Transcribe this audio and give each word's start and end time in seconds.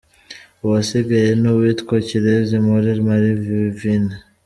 Uwasigaye 0.63 1.29
n’ 1.41 1.43
uwitwa 1.51 1.93
Ikirezi 2.03 2.55
Mpore 2.63 2.89
Marie 3.05 3.41
Wivine. 3.45 4.15